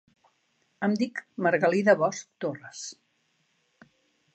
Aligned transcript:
Em 0.87 0.95
dic 1.01 1.21
Margalida 1.49 1.97
Bosch 2.03 2.25
Torres. 2.47 2.85